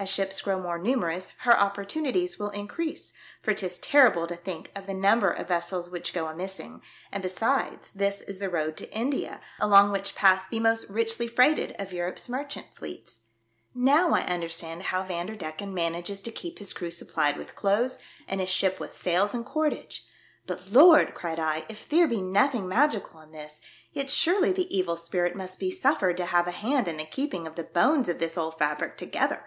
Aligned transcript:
As 0.00 0.08
ships 0.08 0.40
grow 0.40 0.62
more 0.62 0.78
numerous, 0.78 1.32
her 1.38 1.58
opportunities 1.58 2.38
will 2.38 2.50
in 2.50 2.68
crease, 2.68 3.12
for 3.42 3.52
'tis 3.52 3.80
terrible 3.80 4.28
to 4.28 4.36
think 4.36 4.70
of 4.76 4.86
the 4.86 4.94
num 4.94 5.18
ber 5.18 5.30
of 5.30 5.48
vessels 5.48 5.90
which 5.90 6.12
go 6.14 6.28
a 6.28 6.36
missing; 6.36 6.82
and, 7.10 7.20
besides, 7.20 7.90
this 7.90 8.20
is 8.20 8.38
the 8.38 8.48
road 8.48 8.76
to 8.76 8.94
India, 8.96 9.40
along 9.58 9.90
which 9.90 10.14
pass 10.14 10.46
the 10.46 10.60
most 10.60 10.88
richly 10.88 11.26
freighted 11.26 11.72
of 11.80 11.92
Europe's 11.92 12.28
merchant 12.28 12.68
fleets. 12.76 13.22
Now 13.74 14.10
1 14.10 14.22
understand 14.26 14.84
how 14.84 15.00
146 15.00 15.02
THE 15.02 15.10
DEATH 15.10 15.10
SHIP. 15.10 15.16
Vanderdecken 15.16 15.74
manages 15.74 16.22
to 16.22 16.30
keep 16.30 16.60
his 16.60 16.72
crev*/ 16.72 16.92
supplied 16.92 17.36
with 17.36 17.56
clothes, 17.56 17.98
and 18.28 18.40
his 18.40 18.50
ship 18.50 18.78
with 18.78 18.96
sails 18.96 19.34
and 19.34 19.44
cordage. 19.44 20.06
But, 20.46 20.70
Lord!" 20.70 21.12
cried 21.16 21.40
I, 21.40 21.64
"if 21.68 21.82
theer 21.84 22.06
be 22.06 22.22
nothing 22.22 22.68
magical 22.68 23.18
in 23.20 23.32
this, 23.32 23.60
yet 23.92 24.10
surely 24.10 24.52
the 24.52 24.72
Evil 24.72 24.96
Spirit 24.96 25.34
must 25.34 25.58
be 25.58 25.72
suffered 25.72 26.16
to 26.18 26.26
have 26.26 26.46
a 26.46 26.52
hand 26.52 26.86
in 26.86 26.98
the 26.98 27.04
keeping 27.04 27.48
of 27.48 27.56
the 27.56 27.64
bones 27.64 28.08
of 28.08 28.20
this 28.20 28.38
old 28.38 28.60
fabric 28.60 28.96
together 28.96 29.44